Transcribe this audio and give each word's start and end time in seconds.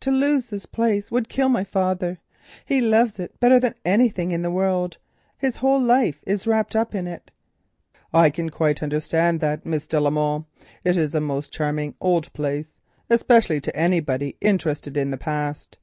"To 0.00 0.10
lose 0.10 0.46
this 0.46 0.64
place 0.64 1.10
would 1.10 1.28
kill 1.28 1.50
my 1.50 1.62
father. 1.62 2.18
He 2.64 2.80
loves 2.80 3.18
it 3.18 3.38
better 3.40 3.60
than 3.60 3.74
anything 3.84 4.30
in 4.30 4.40
the 4.40 4.50
world; 4.50 4.96
his 5.36 5.58
whole 5.58 5.82
life 5.82 6.22
is 6.26 6.46
wrapped 6.46 6.74
up 6.74 6.94
in 6.94 7.06
it." 7.06 7.30
"I 8.10 8.30
can 8.30 8.48
quite 8.48 8.82
understand 8.82 9.40
that, 9.40 9.66
Miss 9.66 9.86
de 9.86 10.00
la 10.00 10.08
Molle; 10.08 10.46
it 10.82 10.96
is 10.96 11.14
a 11.14 11.20
most 11.20 11.52
charming 11.52 11.94
old 12.00 12.32
place, 12.32 12.80
especially 13.10 13.60
to 13.60 13.76
anybody 13.76 14.36
interested 14.40 14.96
in 14.96 15.10
the 15.10 15.18
past. 15.18 15.76